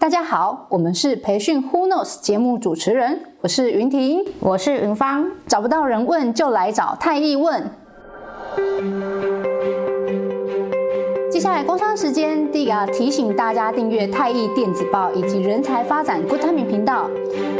[0.00, 5.30] 大家好，我们是培训 Who Knows 节目主持人，我是云婷，我是云芳。
[5.46, 7.70] 找不到人问，就来找太易问。
[11.30, 17.06] 接下来工商时间，第一个要提醒大家订阅太易电子报以及人才发展 Good Timing 频道。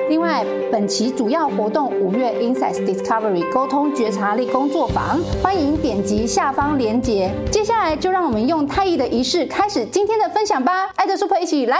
[0.08, 7.30] 另外，本期主要活动五月 Insights Discovery 沟通觉察力工作坊，欢迎点击下方链接。
[7.52, 10.90] 接下来就让我们用太易的仪式开始今天的分享吧。
[10.96, 11.78] 爱的 Super 一起来。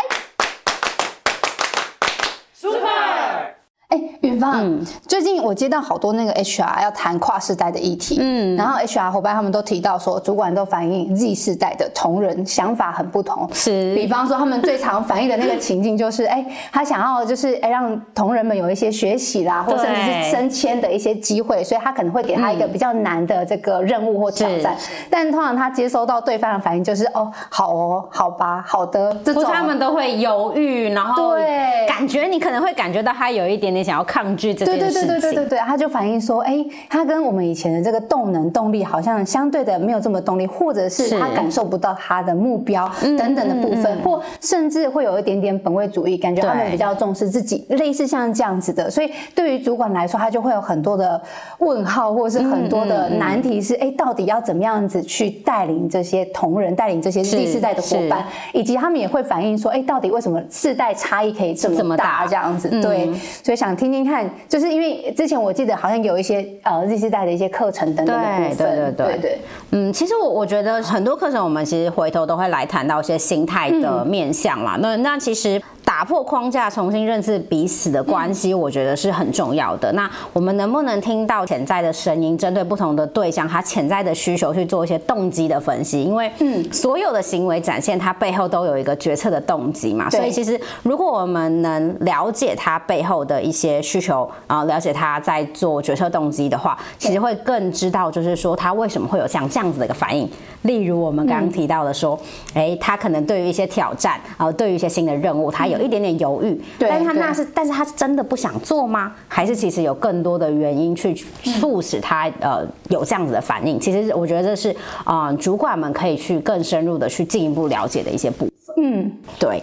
[3.91, 29.45] 哎，云芳，嗯、最近我接到好多那个 HR 要谈跨世代的议题，嗯，然后 HR 伙伴他们都提到说，主管都反映 Z 世代的同仁想法很不同，是，比方说他们最常反映的那个情境就是，哎，他想要就是哎让同仁们有一些学习啦，或甚至是升迁的一些机会，所以他可能会给他一个比较难的这个任务或挑战，嗯、但通常他接收到对方的反应就是，哦，好哦，好吧，好的，这种。
[29.51, 33.80] 他们都会犹豫，然后对，感觉你可能会感觉到他有一点点。
[33.83, 48.91] 想要抗拒这件事情，对对对对对对，他就反映说，哎，他跟我们以前的这个动能动力好像相对的没有这么动力，或者是他感受不到他的目标等等的部分，或甚至会有一点点本位主义，感觉他们比较重视自己，类似像这样子的。
[48.91, 51.21] 所以对于主管来说，他就会有很多的
[51.59, 62.27] 问号，或者是很多的难题，是哎，到底要怎么样子去带领这些同仁，带领这些第四代的伙伴，以及他们也会反映说，哎，到底为什么世代差异可以这么大？
[62.27, 63.11] 这样子，对，
[63.43, 63.70] 所以想。
[63.77, 69.39] 听听看，就是因为之前我记得好像有一些呃 Z 世代的一些课程等等的部分，对对对对，
[69.71, 74.77] 嗯，其实我我觉得很多课程我们其实回头都会来谈到一些心态的面向啦。
[74.77, 75.61] 嗯、那那其实。
[75.83, 79.91] 打破框架，重新认识彼此的关系，我觉得是很重要的。
[79.93, 86.01] 那我们能不能听到潜在的声音，针对不同的对象，他潜在的需求去做一些动机的分析？
[86.05, 90.09] 因为，嗯，所有的行为展现，它背后都有一个决策的动机嘛。
[90.09, 100.31] 所以，其实如果我们能了解他背后的一些需求，啊，了解他在做决策动机的话，其实会更知道，就是说他为什么会有像这样子的一个反应。
[100.63, 102.17] 例如我们刚刚提到的说，
[102.55, 105.81] 哎，他可能对于一些挑战，啊，对于一些新的任务，他有。
[105.81, 109.15] 一点点犹豫，对但是他那是，但是他是真的不想做吗？
[109.27, 113.81] 还是其实有更多的原因去促使他、嗯、呃有这样子的反应？
[113.81, 114.69] 其实我觉得这是
[115.05, 118.75] 啊、呃，主管们可以去更深入的去进一步了解的一些部分。
[118.77, 119.63] 嗯，对。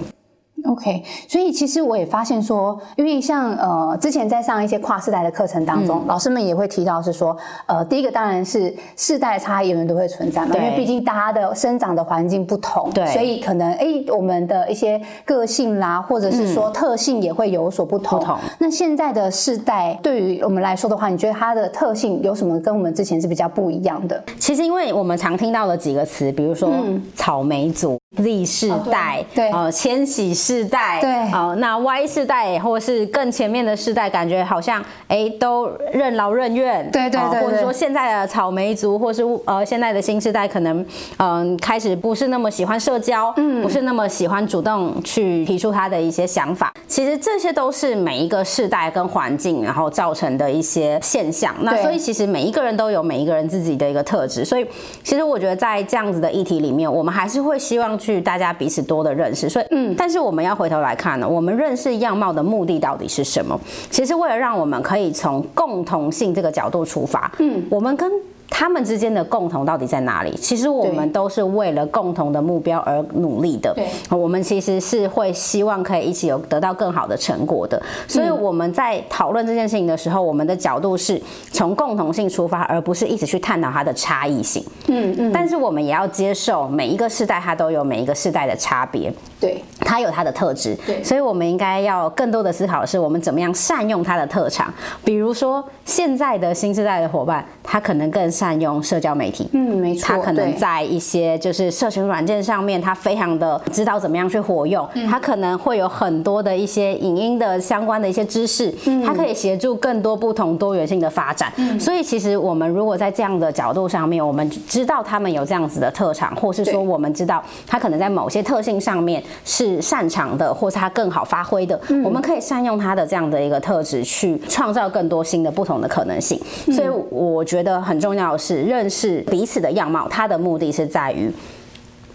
[0.67, 7.35] OK，所以其实我也发现说，因为像呃之前在上一些跨世代的课程当中，嗯、老师们也会提到是说，
[7.65, 18.17] 呃第一个当然是世代差异永远都会存在嘛，因为毕竟大家的生长的环境不同，对，所以可能哎我们的一些个性啦，或者是说特性也会有所不同。
[18.17, 18.37] 嗯、不同。
[18.59, 24.21] 那现在的世代对于我们来说的话，你觉得它的特性有什么跟我们之前是比较不一样的？
[24.39, 26.71] 其实因为我们常听到的几个词，比如说
[27.15, 27.97] 草莓族。
[28.15, 40.83] Z 世代，对，哦，千禧世代，对，哦，那 Y 世代或是更前面的世代，感觉好像哎都任劳任怨，对对对，或者说现在的草莓族，或是呃现在的新世代，可能
[41.17, 46.73] 嗯开始不是那么喜欢社交，嗯，不是那么喜欢主动去提出他的一些想法。
[46.87, 51.53] 其实这些都是每一个世代跟环境然后造成的一些现象。
[51.59, 54.45] 那所以其实每一个人都有每一个人自己的一个特质。
[54.45, 54.65] 所以
[55.03, 57.96] 其实我觉得在这样子的议题里面，我们还是会希望。
[57.97, 63.59] 去大家彼此多的认识，所以嗯，但是我们要回头来看呢，我们认识样貌的目的到底是什么？
[63.89, 68.11] 其实为了让我们可以从共同性这个角度出发，嗯，我们跟。
[68.49, 70.35] 他们之间的共同到底在哪里？
[70.35, 73.73] 其实我们都是为了共同的目标而努力的。
[73.75, 77.81] 对，我们其实是会希望可以一起有得到更好的成果的。
[78.07, 81.21] 所以我们在讨论这件事情的时候，我们的角度是
[81.51, 84.63] 从共同性出发，而不是一直去探讨它的差异性。
[84.87, 85.31] 嗯嗯。
[85.31, 89.13] 但是我们也要接受每一个世代它都有每一个世代的差别。
[89.39, 90.75] 对，它有他的特质。
[90.85, 94.71] 对，所以我们应该要更多的思考的是，我们怎么样善用他的特长。
[95.05, 111.49] 比如说，现在的新世代的伙伴，他可能更善用社交媒体，嗯，没错，他可能在一些就是社群软件上面，他非常的知道怎么样去活用，嗯、他可能会有很多的一些影音的相关的一些知识，嗯，他可以协助更多不同多元性的发展。
[111.55, 126.39] 嗯，所以其实我们如果在这样的角度上面，我们知道他们有这样子的特长，或是说我们知道他可能在某些特性上面是擅长的，或是他更好发挥的，嗯，我们可以善用他的这样的一个特质去创造更多新的不同的可能性。
[126.71, 131.31] 所以我觉得很重要的是认识彼此的样貌，它的目的是在于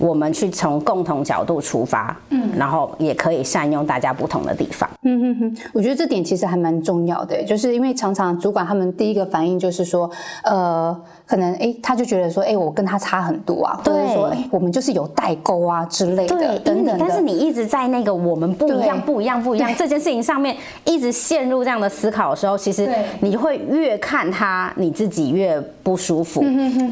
[0.02, 4.88] 我们去从共同角度出发，嗯，然后也可以善用大家不同的地方。
[5.04, 10.10] 嗯哼哼，我觉得这点其实还蛮重要的，就是因为常常主管他们第一个反应就是说，
[10.44, 11.00] 呃。
[11.24, 16.94] 可能哎，他就觉得说，哎，我跟他差很多啊，对或者说，哎，我们就是有代沟啊之类的，对等等。
[16.98, 22.86] 但是你一直在那个我们不一样、不一样、不一样这件事情上面，一直陷入这样的思考的时候，其实
[23.20, 26.42] 你会越看他，你自己越不舒服。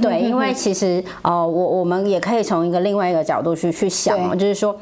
[0.00, 4.76] 对，因为其实呃，我我们也可以从一个另外一个角度去去想，就是说。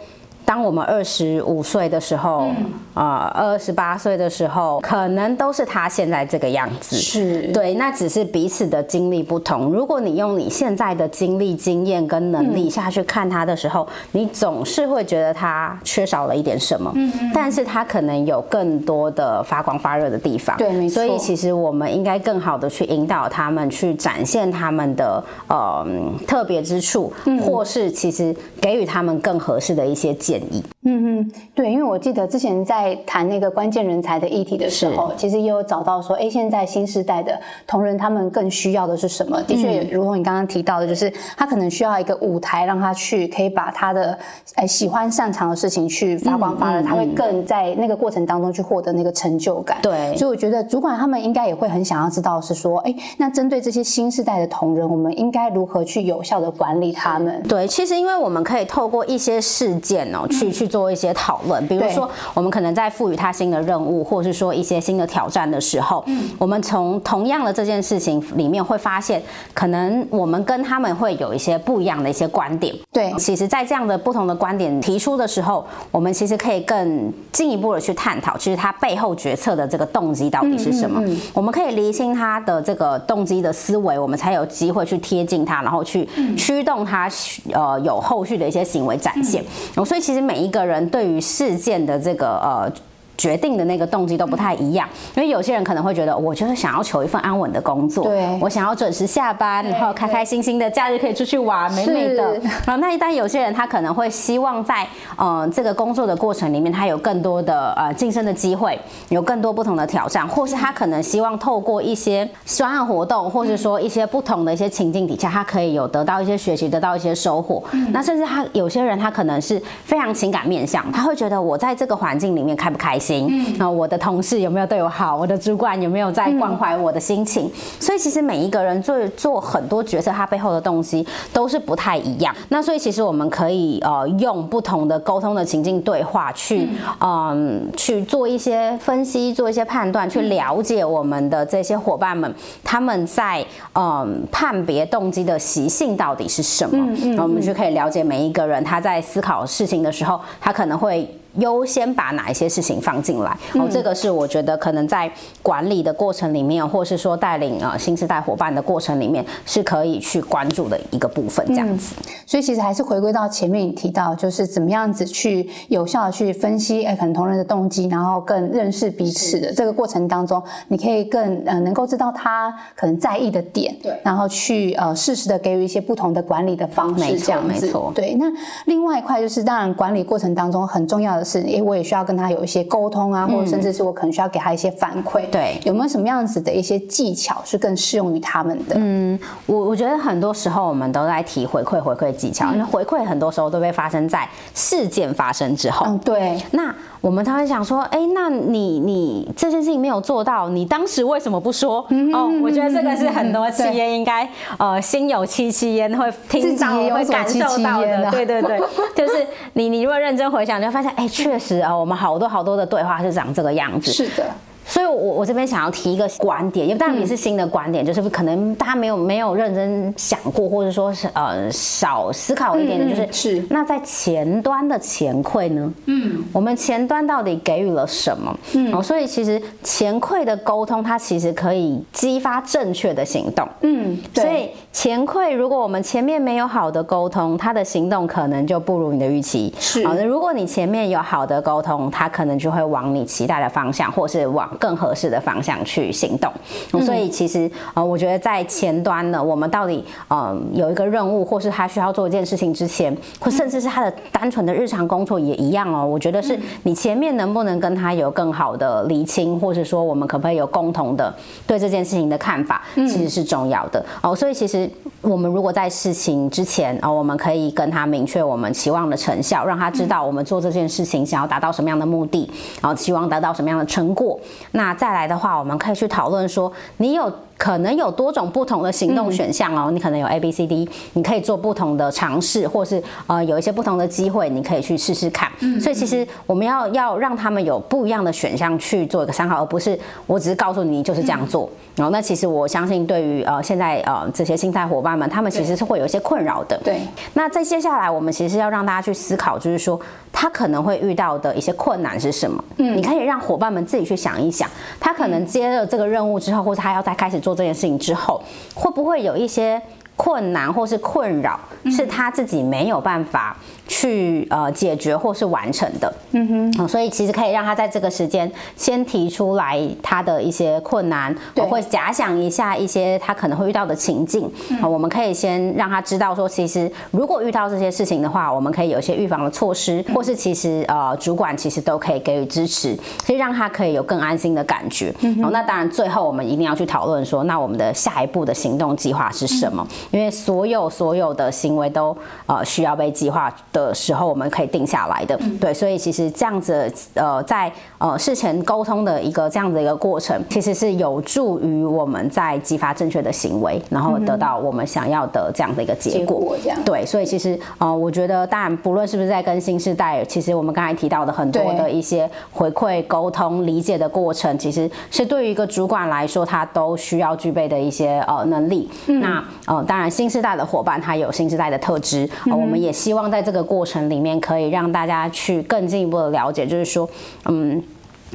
[0.48, 2.46] 当我们二十五岁的时候，
[2.94, 6.96] 啊、嗯，二十八岁的时候，可能都是他现在这个样子。
[6.96, 9.70] 是，对，那只是彼此的经历不同。
[9.70, 16.90] 如果你用你现在的经历、经验跟能力下去看他的时候，嗯、你总是会觉得他缺少了一点什么。
[16.94, 17.30] 嗯嗯。
[17.34, 20.56] 但是他可能有更多的发光发热的地方。
[20.56, 20.94] 对，没错。
[20.94, 25.86] 所以其实我们应该更好的去引导他们，去展现他们的呃
[26.26, 30.62] 特别之处，嗯、或是其实给予他们更合适的一些建议。
[30.88, 39.42] 嗯嗯，对，因为我记得之前在谈那个关键人才的议题的时候，其实也有找到说，哎，现在新时代的同仁他们更需要的是什么？
[39.42, 44.16] 的确，也如同你刚刚提到的，就是他可能需要一个舞台，让他去可以把他的
[44.54, 49.78] 哎喜欢擅长的事情去发光发热，他会更在那个过程当中去获得那个成就感。
[49.82, 57.42] 对，所以我觉得主管他们应该也会很想要知道是说，哎，那针对这些新时代的同仁，我们应该如何去有效的管理他们？
[57.48, 60.68] 对，其实因为我们可以透过一些事件哦，去去。
[60.68, 69.22] 做一些讨论，比如说我们可能在赋予他新的任务，或是说一些新的挑战的时候，嗯，我们从同样的这件事情里面会发现，
[69.54, 72.74] 可能我们跟他们会有一些不一样的一些观点。
[72.92, 81.02] 对，其实，在这样的不同的观点提出的时候，我们其实可以更进一步的去探讨，其实他背后决策的这个动机到底是什么？
[81.32, 87.08] 我们可以厘清他的这个动机的思维，我们才有机会去贴近他，然后去驱动他，
[87.52, 89.42] 呃，有后续的一些行为展现。
[89.74, 90.57] 所以，其实每一个。
[90.58, 92.72] 个人对于事件的这个呃。
[93.18, 102.34] 决定的那个动机都不太一样，因为有些人可能会觉得，我就是想要求一份安稳的工作，对，我想要准时下班，然后开开心心的假日可以出去玩，美美的。
[102.64, 104.86] 然后那一旦有些人他可能会希望在
[105.16, 108.78] 呃这个工作的过程里面，他有更多的呃晋升的机会，
[109.08, 117.60] 有更多不同的挑战，或是他可能希望透过一些专案活动，或是说一些不同的一些情境底下，他可以有得到一些学习，得到一些收获。
[117.92, 123.07] 那甚至他有些人他可能是非常情感面向，他会觉得我在这个环境里面开不开心。
[123.28, 125.16] 嗯，那我的同事有没有对我好？
[125.16, 127.46] 我的主管有没有在关怀我的心情？
[127.46, 132.34] 嗯、所以其实每一个人做做很多决策，他背后的动机都是不太一样。
[132.48, 136.68] 那所以其实我们可以呃用不同的沟通的情境对话去
[137.00, 142.32] 嗯、呃、去做一些分析，做一些判断，去了解我们的这些伙伴们
[142.62, 143.40] 他们在
[143.72, 146.76] 嗯、呃、判别动机的习性到底是什么。
[146.76, 151.08] 嗯嗯，那我们就可以了解每一个人他在思考事情的时候，他可能会。
[151.36, 153.36] 优先把哪一些事情放进来？
[153.54, 155.10] 哦，这个是我觉得可能在
[155.42, 161.46] 管理的过程里面，或是说带领呃新时代伙伴的过程里面，是可以去关注的一个部分。
[161.48, 177.66] 这样子，嗯，所以其实还是回归到前面你提到，就是怎么样子去有效的去分析哎，可能同仁的动机，然后更认识彼此的这个过程当中，你可以更呃能够知道他可能在意的点，对，然后去呃适时的给予一些不同的管理的方式，这样子。
[177.66, 178.14] 没错，对。
[178.14, 178.26] 那
[178.64, 181.17] 另外一块就是，当然管理过程当中很重要的。
[181.24, 185.22] 是，因为我也需要跟他有一些沟通啊，或者甚至是我可能需要给他一些反馈。
[185.22, 188.76] 嗯、对，有没有什么样子的一些技巧是更适用于他们的？
[188.78, 195.86] 嗯，我我觉得很多时候我们都在提回馈回馈技巧，因为、嗯、回馈很多时候都会发生在事件发生之后。
[195.86, 196.40] 嗯，对。
[196.50, 201.86] 那我们常常想说，哎，那你你这件事情没有做到，你当时为什么不说？
[201.90, 204.28] 嗯、哦，我觉得这个是很多企业应该
[204.58, 208.08] 呃心有戚戚焉会听到会感受到的。
[208.08, 208.60] 啊、对对对，
[208.94, 213.92] 就是你你如果认真回想，你会发现，哎，确实啊，我们好多好多的对话是长这个样子。
[213.92, 214.24] 是的。
[214.68, 225.72] 所以我，我我这边想要提一个观点，也当然也是新的观点，嗯、就是可能大家没有没有认真想过，或者说是呃少思考一点点，就是、嗯、是那在前端的前馈呢？
[225.86, 228.38] 嗯，我们前端到底给予了什么？
[228.52, 233.48] 嗯，哦，所以其实前馈的沟通，它其实可以激发正确的行动。
[233.62, 234.22] 嗯，对。
[234.22, 239.52] 所以前馈，如果我们前面没有好的沟通，他的行动可能就不如你的预期。
[239.58, 239.84] 是。
[239.84, 246.32] 好，那如果你前面有好的沟通，他可能就会往你期待的方向，或是往更合适的方向去行动，
[246.72, 255.84] 嗯、所以其实呃，我觉得在前端呢，我们到底嗯、呃、有一个任务，或是他需要做一件事情之前，或甚至是他的单纯的日常工作也一样哦。
[255.84, 261.12] 我觉得是你前面能不能跟他有更好的厘清，或是说我们可不可以有共同的
[261.48, 264.14] 对这件事情的看法，其实是重要的哦。
[264.14, 264.67] 所以其实。
[265.00, 272.28] 我们如果在事情之前啊、我们可以跟他明确我们期望的成效，让他知道我们做这件事情想要达到什么样的目的，
[272.60, 274.18] 然后期望得到什么样的成果。
[274.52, 277.12] 那再来的话，我们可以去讨论说，你有。
[277.48, 285.32] 可能有多种不同的行动选项哦，嗯、你可能有 A、B、C、D，你可以做不同的尝试，或是呃有一些不同的机会，你可以去试试看。
[285.40, 291.48] 嗯、所以其实我们要要让他们有不一样的选项去做一个参考，而不是我只是告诉你就是这样做。
[291.74, 296.60] 然后、嗯哦、那其实我相信对于呃现在呃这些新菜伙伴们，他们其实是会有一些困扰的。
[296.62, 296.82] 对。
[297.14, 299.80] 那在接下来我们其实要让大家去思考，就是说
[300.12, 302.44] 他可能会遇到的一些困难是什么？
[302.58, 304.46] 嗯，你可以让伙伴们自己去想一想，
[304.78, 308.20] 他可能接了这个任务之后，或者他要再开始做这件事情之后，
[308.52, 309.62] 会不会有一些
[309.98, 313.36] 困难或是困扰，是他自己没有办法
[313.66, 334.94] 去呃解决或是完成的，嗯哼，所以其实可以让他在这个时间先提出来他的一些困难，我会假想一下一些他可能会遇到的情境，嗯，我们可以先让他知道说，其实如果遇到这些事情的话，我们可以有一些预防的措施，或是其实呃主管其实都可以给予支持，所以让他可以有更安心的感觉。
[335.00, 339.66] 嗯哼，那当然最后我们一定要去讨论说，那我们的下一步的行动计划是什么？
[339.90, 356.36] 因为所有所有的行为都呃需要被计划的时候，我们可以定下来的，嗯、对，所以其实这样子，呃，在呃事前沟通的一个这样的一个过程，其实是有助于我们在激发正确的行为，然后得到我们想要的这样的一个结果。
[356.42, 356.58] 这样。
[356.64, 368.68] 对，所以其实呃，我觉得，当然，不论是不是在跟新世代，其实我们刚才提到的很多的一些回馈、沟通、理解的过程，其实是对于一个主管来说，他都需要具备的一些呃能力。
[368.86, 373.78] 嗯、那呃，当然，新世代的伙伴他有新世代的特质，呃，我们也希望在这个过程。
[373.88, 376.88] 里面可以让大家去更进一步的了解，就是说，
[377.26, 377.62] 嗯，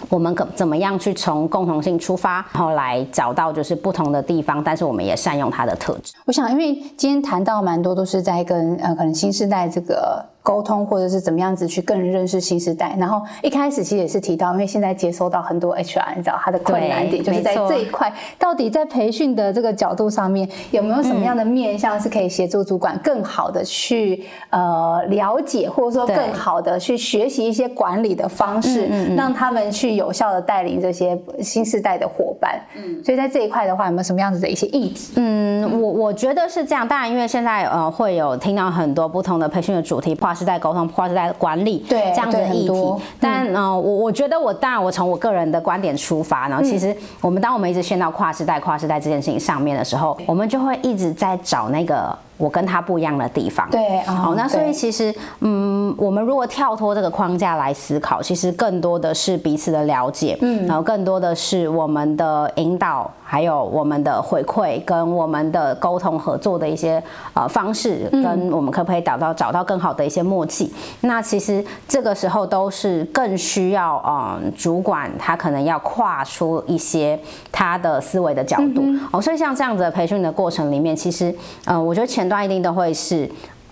[0.10, 6.14] 我们可怎么样去从共同性出发，然后来找到就是不同的地方，但是我们也善用它的特质。
[6.26, 10.24] 我想，因为今天谈到蛮多都是在跟呃，可能新世代这个。
[10.44, 28.86] 沟通或者是怎么样子去更认识新时代，然后一开始其实也是提到，因为现在接收到很多 HR，你知道他的困难点就是在这一块，到底在培训的这个角度上面有没有什么样的面向是可以协助主管更好的去呃了解，或者说更好的去学习一些管理的方式，
[29.16, 32.60] 让他们去有效的带领这些新时代的伙伴。
[32.76, 35.14] 嗯，所以在这一块的话，有没有什么样子的一些议题？
[35.16, 40.14] 嗯，我我觉得是这样，当然因为现在呃会有听到很多不同的培训的主题。
[40.34, 42.96] 是在沟通，或是在管理，对这样的议题。
[43.20, 52.18] 但嗯、呃，我我觉得我当然我从我个人的观点出发，然后其实我们当我们一直陷到跨世代、跨世代这件事情上面的时候，我们就会一直在找那个。
[52.38, 67.02] 我跟他不一样的地方，对，好，那所以其实，嗯，我们如果跳脱这个框架来思考，其实更多的是彼此的了解，嗯，然后更多的是我们的引导，还有我们的回馈跟我们的沟通合作的一些
[67.36, 70.74] 呃方式，跟我们可不可以找到找到更好的一些默契？
[71.02, 77.18] 那其实这个时候都是更需要，嗯，主管他可能要跨出一些
[77.52, 81.34] 他的思维的角度，哦，所以像这样子的培训的过程里面，其实，
[81.66, 82.23] 嗯，我觉得前。
[82.24, 83.30] 前段一定都会是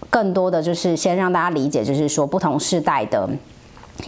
[0.09, 3.29] 更多的，就是先让大家理解，就是说不同世代的。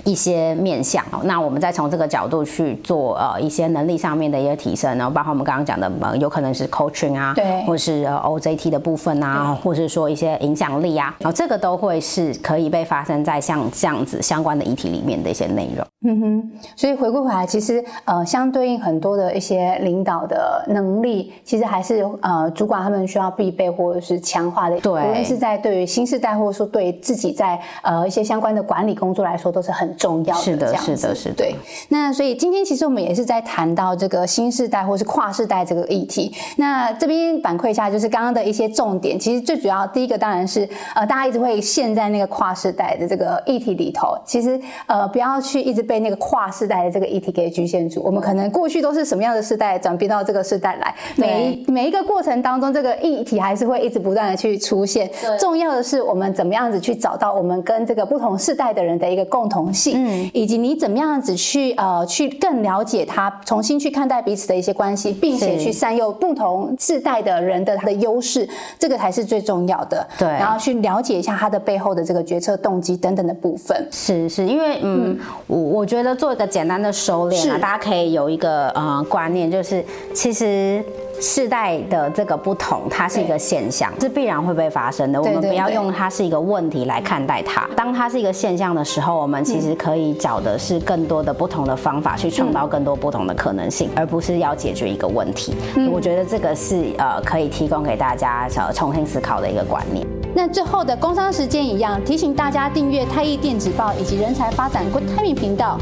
[0.05, 15.85] 一些面向，那我们再从这个角度去做呃一些能力上面的一些提升，然后包括我们刚刚讲的呃有可能是 coaching 啊，对，或是呃 OJT 的部分啊，或是说一些影响力啊，然后这个都会是可以被发生在像这样子相关的议题里面的一些内容。
[16.05, 29.82] 嗯哼，所以回归回来，其实呃相对应很多的一些领导的能力，其实还是呃主管他们需要必备或者是强化的，对，无论是在对于新时代，或者说对自己在呃一些相关的管理工作来说，都是很。
[29.83, 31.55] 很重要的，是的，是的，是的，对。
[31.89, 36.33] 那所以今天其实我们也是在谈到这个新世代或是跨世代这个议题。
[36.55, 39.19] 那这边反馈一下，就是刚刚的一些重点。
[39.19, 44.17] 其实最主要第一个当然是呃，大家一直会陷在那个跨世代的这个议题里头。
[44.25, 48.01] 其实呃，不要去一直被那个跨世代的这个议题给局限住。
[48.03, 55.09] 我们可能过去都是什么样的世代，转变到这个世代来，每每一个过程当中，这个议题还是会一直不断的去出现。
[55.39, 59.72] 重要的是我们怎么样子去找到我们跟这个不同世代的人的一个共同。
[59.95, 70.05] 嗯，以及你怎么样子去呃去更了解他，重新去看待彼此的一些关系，并且去善用不同世代的人的他的优势，这个才是最重要的。
[70.17, 73.87] 对，然后去了解一下他的背后的这个决策动机等等的部分。
[73.91, 80.83] 是是，因为嗯，我、嗯、我觉得做一个简单的收敛啊，是大家可以有一个呃观念，就是其实。
[81.19, 85.21] 世代的这个不同，它是一个现象，是必然会被发生的。
[85.21, 87.67] 我们不要用它是一个问题来看待它。
[87.75, 95.55] 当它是一个现象的时候，我们其实可以找的是更多的不同的方法去创造更多不同的可能性，而不是要解决一个问题。
[95.91, 100.05] 我觉得这个是呃可以提供给大家呃重新思考的一个观念。
[100.35, 105.77] 那最后的工商时间一样，提醒大家订阅太毅电子报以及人才发展 Good Timing 频道。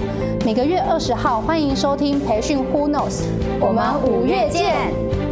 [0.46, 3.24] 每个月二十号欢迎收听培训 Who Knows，
[3.62, 5.31] 我们五月见。